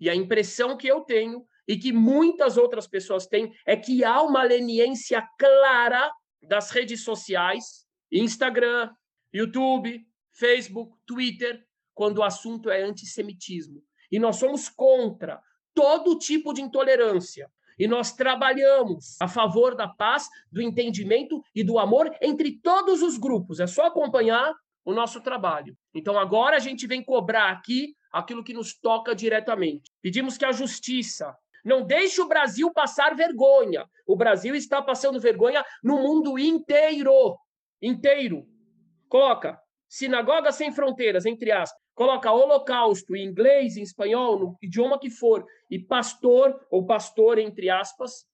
[0.00, 4.22] E a impressão que eu tenho e que muitas outras pessoas têm é que há
[4.22, 6.10] uma leniência clara
[6.42, 8.90] das redes sociais, Instagram,
[9.32, 13.82] YouTube, Facebook, Twitter, quando o assunto é antissemitismo.
[14.10, 15.40] E nós somos contra
[15.74, 17.50] todo tipo de intolerância.
[17.78, 23.16] E nós trabalhamos a favor da paz, do entendimento e do amor entre todos os
[23.16, 23.60] grupos.
[23.60, 25.76] É só acompanhar o nosso trabalho.
[25.94, 29.90] Então agora a gente vem cobrar aqui aquilo que nos toca diretamente.
[30.02, 33.86] Pedimos que a justiça não deixe o Brasil passar vergonha.
[34.06, 37.36] O Brasil está passando vergonha no mundo inteiro.
[37.80, 38.46] Inteiro.
[39.08, 39.59] Coloca
[39.90, 45.44] Sinagoga Sem Fronteiras, entre aspas, coloca holocausto em inglês, em espanhol, no idioma que for,
[45.68, 48.24] e pastor, ou pastor, entre aspas,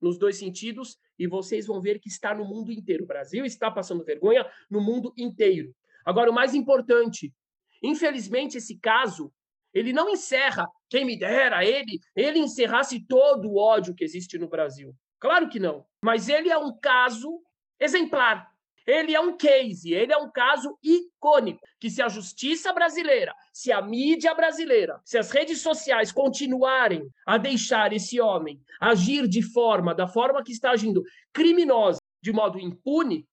[0.00, 3.04] nos dois sentidos, e vocês vão ver que está no mundo inteiro.
[3.04, 5.72] O Brasil está passando vergonha no mundo inteiro.
[6.04, 7.32] Agora, o mais importante,
[7.80, 9.32] infelizmente, esse caso,
[9.72, 14.48] ele não encerra, quem me dera, ele, ele encerrasse todo o ódio que existe no
[14.48, 14.92] Brasil.
[15.20, 15.86] Claro que não.
[16.04, 17.40] Mas ele é um caso
[17.78, 18.52] exemplar.
[18.88, 21.60] Ele é um case, ele é um caso icônico.
[21.78, 27.36] Que se a justiça brasileira, se a mídia brasileira, se as redes sociais continuarem a
[27.36, 31.02] deixar esse homem agir de forma, da forma que está agindo,
[31.34, 33.28] criminosa, de modo impune,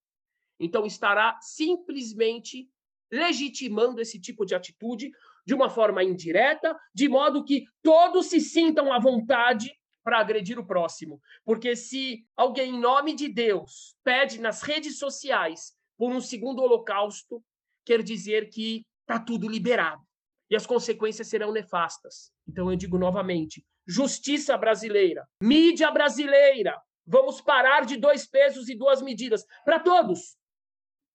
[0.59, 2.69] então estará simplesmente
[3.09, 5.09] legitimando esse tipo de atitude
[5.45, 9.73] de uma forma indireta, de modo que todos se sintam à vontade
[10.05, 11.19] para agredir o próximo.
[11.43, 17.43] Porque se alguém, em nome de Deus, pede nas redes sociais por um segundo holocausto,
[17.83, 20.03] quer dizer que está tudo liberado.
[20.47, 22.31] E as consequências serão nefastas.
[22.47, 29.01] Então eu digo novamente: justiça brasileira, mídia brasileira, vamos parar de dois pesos e duas
[29.01, 30.37] medidas para todos.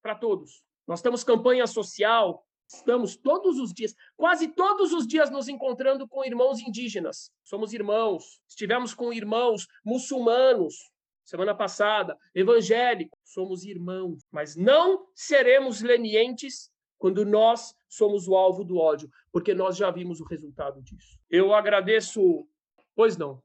[0.03, 0.61] Para todos.
[0.85, 6.25] Nós temos campanha social, estamos todos os dias, quase todos os dias nos encontrando com
[6.25, 7.31] irmãos indígenas.
[7.43, 8.41] Somos irmãos.
[8.47, 10.91] Estivemos com irmãos muçulmanos
[11.23, 18.77] semana passada, evangélicos, somos irmãos, mas não seremos lenientes quando nós somos o alvo do
[18.77, 21.17] ódio, porque nós já vimos o resultado disso.
[21.29, 22.47] Eu agradeço.
[22.93, 23.41] Pois não.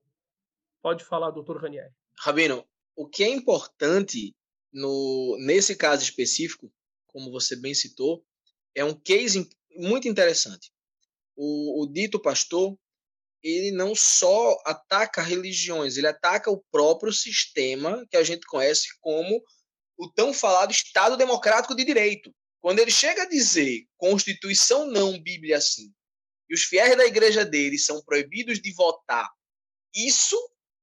[0.83, 1.93] Pode falar, doutor Ranieri.
[2.19, 4.35] Rabino, o que é importante
[4.73, 6.71] no, nesse caso específico
[7.07, 8.23] como você bem citou,
[8.77, 10.71] é um case muito interessante.
[11.35, 12.79] O, o dito pastor,
[13.43, 19.43] ele não só ataca religiões, ele ataca o próprio sistema que a gente conhece como
[19.99, 22.35] o tão falado Estado Democrático de Direito.
[22.61, 25.91] Quando ele chega a dizer Constituição não, Bíblia sim,
[26.49, 29.29] e os fiéis da igreja dele são proibidos de votar,
[29.95, 30.37] isso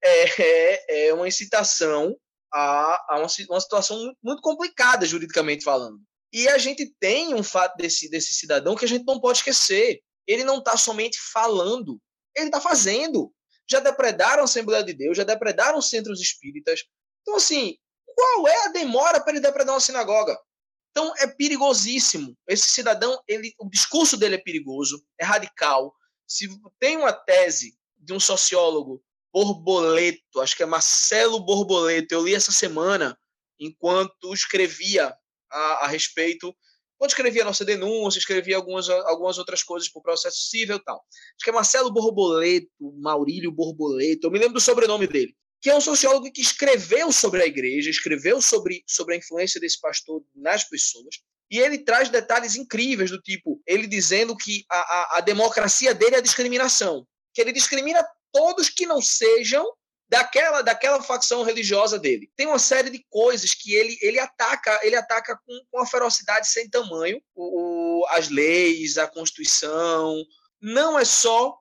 [0.03, 2.17] é, é uma incitação
[2.51, 6.01] a, a uma, uma situação muito complicada, juridicamente falando.
[6.33, 10.01] E a gente tem um fato desse, desse cidadão que a gente não pode esquecer.
[10.25, 12.01] Ele não está somente falando,
[12.35, 13.31] ele está fazendo.
[13.69, 16.83] Já depredaram a Assembleia de Deus, já depredaram centros espíritas.
[17.21, 17.77] Então, assim,
[18.15, 20.35] qual é a demora para ele depredar uma sinagoga?
[20.89, 22.35] Então, é perigosíssimo.
[22.47, 25.93] Esse cidadão, ele, o discurso dele é perigoso, é radical.
[26.27, 32.35] Se tem uma tese de um sociólogo, Borboleto, acho que é Marcelo Borboleto, eu li
[32.35, 33.17] essa semana,
[33.59, 35.15] enquanto escrevia
[35.53, 36.53] a, a respeito.
[36.97, 40.83] Quando escrevia a nossa denúncia, escrevia algumas, algumas outras coisas para o processo civil e
[40.83, 40.97] tal.
[40.97, 42.67] Acho que é Marcelo Borboleto,
[43.01, 47.41] Maurílio Borboleto, eu me lembro do sobrenome dele, que é um sociólogo que escreveu sobre
[47.41, 51.15] a igreja, escreveu sobre, sobre a influência desse pastor nas pessoas,
[51.51, 56.15] e ele traz detalhes incríveis do tipo, ele dizendo que a, a, a democracia dele
[56.15, 59.65] é a discriminação, que ele discrimina todos que não sejam
[60.13, 62.31] daquela daquela facção religiosa dele.
[62.35, 66.47] Tem uma série de coisas que ele, ele ataca, ele ataca com, com uma ferocidade
[66.47, 70.23] sem tamanho, o, o, as leis, a Constituição.
[70.61, 71.57] Não é só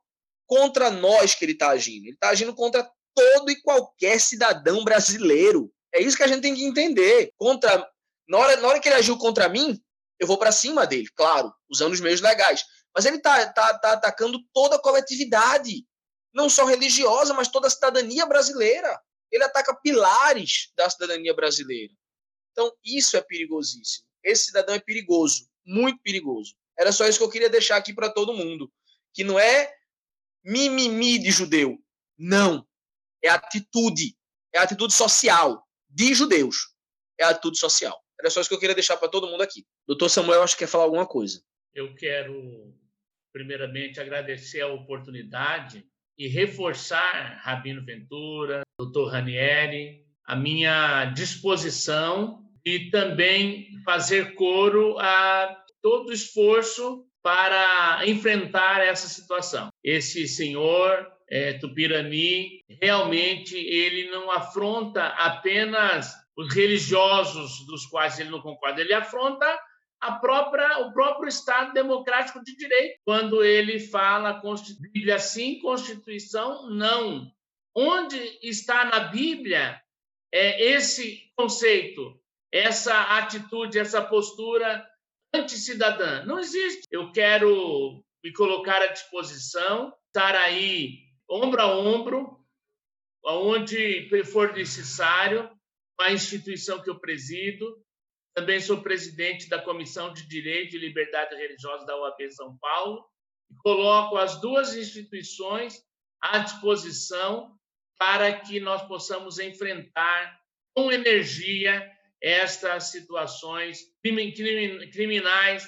[0.47, 5.73] contra nós que ele está agindo, ele está agindo contra todo e qualquer cidadão brasileiro.
[5.91, 7.33] É isso que a gente tem que entender.
[7.39, 7.89] Contra
[8.29, 9.81] na hora, na hora que ele agiu contra mim,
[10.21, 12.65] eu vou para cima dele, claro, usando os meios legais.
[12.95, 15.87] Mas ele está tá, tá atacando toda a coletividade
[16.33, 19.01] não só religiosa, mas toda a cidadania brasileira.
[19.31, 21.93] Ele ataca pilares da cidadania brasileira.
[22.53, 24.07] Então, isso é perigosíssimo.
[24.23, 26.55] Esse cidadão é perigoso, muito perigoso.
[26.79, 28.73] Era só isso que eu queria deixar aqui para todo mundo.
[29.13, 29.73] Que não é
[30.45, 31.79] mimimi de judeu.
[32.19, 32.67] Não.
[33.23, 34.17] É atitude.
[34.53, 36.75] É atitude social de judeus.
[37.19, 38.03] É atitude social.
[38.19, 39.67] Era só isso que eu queria deixar para todo mundo aqui.
[39.87, 41.43] Doutor Samuel, acho que quer falar alguma coisa.
[41.75, 42.75] Eu quero,
[43.33, 45.87] primeiramente, agradecer a oportunidade
[46.19, 49.11] e reforçar Rabino Ventura, Dr.
[49.11, 59.69] Ranieri, a minha disposição e também fazer coro a todo esforço para enfrentar essa situação.
[59.83, 68.41] Esse senhor é, Tupirani realmente ele não afronta apenas os religiosos dos quais ele não
[68.41, 69.47] concorda, ele afronta
[70.03, 74.43] a própria, o próprio Estado democrático de direito, quando ele fala
[74.93, 77.33] Bíblia sim, Constituição não.
[77.73, 79.81] Onde está na Bíblia
[80.35, 82.21] é esse conceito,
[82.53, 84.85] essa atitude, essa postura
[85.33, 86.25] anticidadã?
[86.25, 86.83] Não existe.
[86.91, 90.99] Eu quero me colocar à disposição, estar aí
[91.31, 92.45] ombro a ombro,
[93.25, 95.49] aonde for necessário,
[95.97, 97.81] com a instituição que eu presido,
[98.35, 103.05] também sou presidente da Comissão de Direito e Liberdade Religiosa da UAB São Paulo
[103.51, 105.85] e coloco as duas instituições
[106.21, 107.59] à disposição
[107.99, 110.41] para que nós possamos enfrentar
[110.75, 111.91] com energia
[112.23, 115.67] estas situações criminais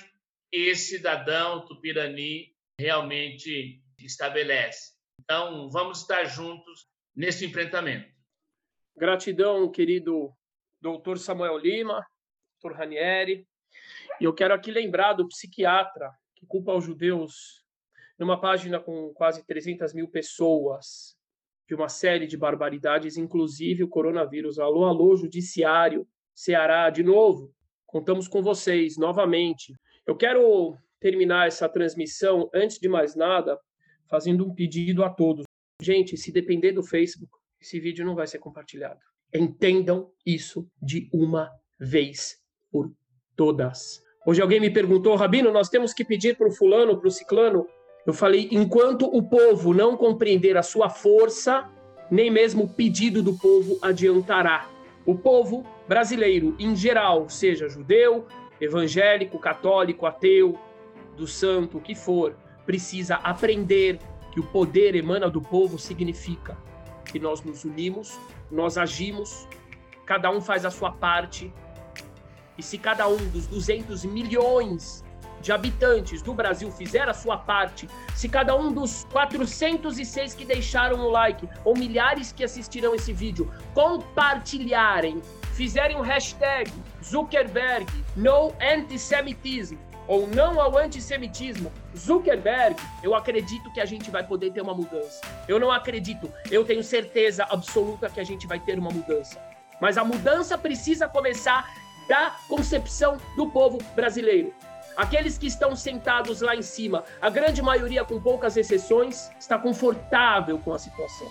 [0.51, 4.95] que esse cidadão tupirani realmente estabelece.
[5.21, 8.13] Então, vamos estar juntos nesse enfrentamento.
[8.97, 10.33] Gratidão, querido
[10.81, 12.07] doutor Samuel Lima,
[12.65, 13.47] doutor Ranieri.
[14.21, 17.63] E eu quero aqui lembrar do psiquiatra que culpa os judeus
[18.19, 21.17] numa página com quase 300 mil pessoas
[21.69, 24.59] de uma série de barbaridades, inclusive o coronavírus.
[24.59, 27.53] Alô, alô, judiciário, Ceará, de novo,
[27.87, 29.75] contamos com vocês novamente.
[30.07, 33.59] Eu quero terminar essa transmissão, antes de mais nada,
[34.09, 35.45] fazendo um pedido a todos.
[35.81, 39.01] Gente, se depender do Facebook, esse vídeo não vai ser compartilhado.
[39.35, 42.44] Entendam isso de uma vez
[42.75, 42.91] por
[43.37, 44.03] todas.
[44.27, 47.69] Hoje alguém me perguntou, Rabino, nós temos que pedir para o fulano, para o ciclano.
[48.05, 51.71] Eu falei, enquanto o povo não compreender a sua força,
[52.11, 54.69] nem mesmo o pedido do povo adiantará.
[55.07, 58.27] O povo brasileiro, em geral, seja judeu,
[58.61, 60.59] evangélico, católico, ateu,
[61.17, 62.35] do santo, o que for,
[62.67, 64.01] precisa aprender
[64.33, 66.59] que o poder emana do povo significa
[67.05, 68.19] que nós nos unimos,
[68.51, 69.47] nós agimos,
[70.05, 71.53] cada um faz a sua parte.
[72.57, 75.05] E se cada um dos 200 milhões
[75.41, 81.01] de habitantes do Brasil fizer a sua parte, se cada um dos 406 que deixaram
[81.01, 85.21] o like ou milhares que assistirão esse vídeo compartilharem,
[85.53, 86.73] fizerem um hashtag
[87.05, 87.87] Zuckerberg
[88.17, 94.61] no antisemitismo ou não ao antissemitismo, Zuckerberg, eu acredito que a gente vai poder ter
[94.61, 95.21] uma mudança.
[95.49, 99.41] Eu não acredito, eu tenho certeza absoluta que a gente vai ter uma mudança.
[99.81, 101.71] Mas a mudança precisa começar
[102.09, 104.53] da concepção do povo brasileiro.
[104.97, 110.59] Aqueles que estão sentados lá em cima, a grande maioria, com poucas exceções, está confortável
[110.59, 111.29] com a situação.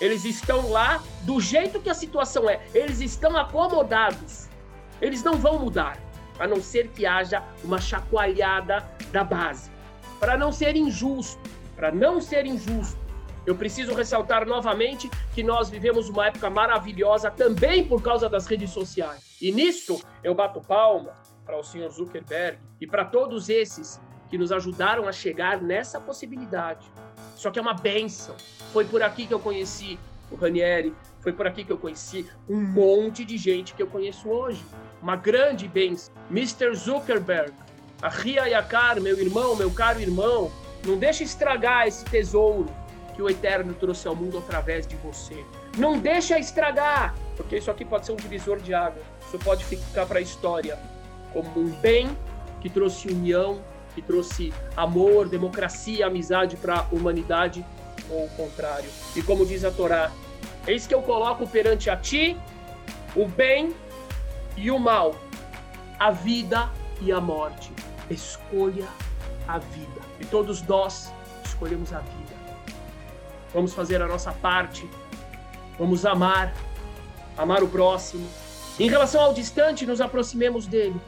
[0.00, 2.60] Eles estão lá do jeito que a situação é.
[2.74, 4.48] Eles estão acomodados.
[5.00, 5.98] Eles não vão mudar
[6.38, 9.70] a não ser que haja uma chacoalhada da base.
[10.18, 11.40] Para não ser injusto,
[11.76, 12.98] para não ser injusto,
[13.50, 18.70] eu preciso ressaltar novamente que nós vivemos uma época maravilhosa também por causa das redes
[18.70, 19.36] sociais.
[19.42, 21.12] E nisso eu bato palma
[21.44, 26.86] para o senhor Zuckerberg e para todos esses que nos ajudaram a chegar nessa possibilidade.
[27.34, 28.36] Só que é uma benção.
[28.72, 29.98] Foi por aqui que eu conheci
[30.30, 34.28] o Ranieri, foi por aqui que eu conheci um monte de gente que eu conheço
[34.28, 34.64] hoje.
[35.02, 36.14] Uma grande bênção.
[36.30, 36.72] Mr.
[36.76, 37.52] Zuckerberg,
[38.00, 40.52] a Ria Yakar, meu irmão, meu caro irmão,
[40.86, 42.70] não deixe estragar esse tesouro
[43.20, 45.44] que o Eterno trouxe ao mundo através de você.
[45.76, 49.02] Não deixa estragar, porque isso aqui pode ser um divisor de água.
[49.26, 50.78] Isso pode ficar para a história
[51.30, 52.16] como um bem
[52.62, 53.60] que trouxe união,
[53.94, 57.62] que trouxe amor, democracia, amizade para a humanidade,
[58.08, 58.88] ou o contrário.
[59.14, 60.10] E como diz a Torá,
[60.66, 62.38] Eis que eu coloco perante a ti
[63.14, 63.74] o bem
[64.56, 65.14] e o mal,
[65.98, 66.70] a vida
[67.02, 67.70] e a morte.
[68.08, 68.88] Escolha
[69.46, 70.00] a vida.
[70.18, 71.12] E todos nós
[71.44, 72.40] escolhemos a vida.
[73.52, 74.88] Vamos fazer a nossa parte.
[75.78, 76.54] Vamos amar,
[77.36, 78.28] amar o próximo.
[78.78, 81.00] Em relação ao distante, nos aproximemos dele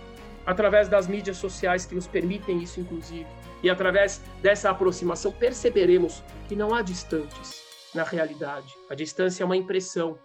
[0.45, 3.26] através das mídias sociais que nos permitem isso, inclusive.
[3.62, 7.62] E através dessa aproximação perceberemos que não há distantes
[7.95, 8.74] na realidade.
[8.90, 10.18] A distância é uma impressão.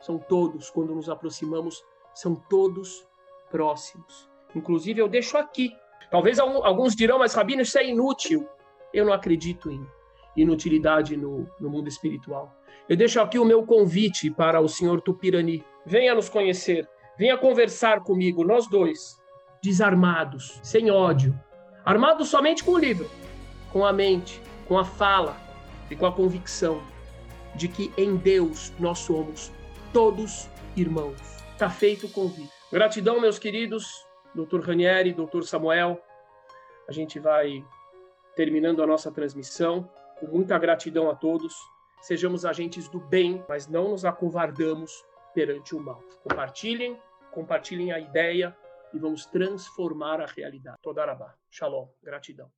[0.00, 1.82] São todos, quando nos aproximamos,
[2.14, 3.06] são todos
[3.50, 4.28] próximos.
[4.54, 5.70] Inclusive, eu deixo aqui.
[6.10, 8.46] Talvez alguns dirão, mas Rabino, isso é inútil.
[8.92, 9.84] Eu não acredito em
[10.36, 12.54] inutilidade no, no mundo espiritual.
[12.88, 15.64] Eu deixo aqui o meu convite para o senhor Tupirani.
[15.86, 19.18] Venha nos conhecer, venha conversar comigo, nós dois,
[19.62, 21.38] desarmados, sem ódio,
[21.84, 23.08] armados somente com o livro,
[23.72, 25.36] com a mente, com a fala
[25.90, 26.82] e com a convicção
[27.54, 29.52] de que em Deus nós somos
[29.92, 31.20] todos irmãos.
[31.52, 32.50] Está feito o convite.
[32.72, 34.04] Gratidão, meus queridos,
[34.34, 34.60] Dr.
[34.60, 35.42] Ranieri, Dr.
[35.42, 36.00] Samuel.
[36.88, 37.64] A gente vai
[38.34, 39.88] terminando a nossa transmissão
[40.18, 41.54] com muita gratidão a todos.
[42.00, 45.04] Sejamos agentes do bem, mas não nos acovardamos
[45.34, 46.02] perante o mal.
[46.22, 47.00] Compartilhem,
[47.32, 48.56] compartilhem a ideia
[48.92, 50.78] e vamos transformar a realidade.
[50.80, 51.34] Todarabá.
[51.50, 51.88] Shalom.
[52.02, 52.50] Gratidão.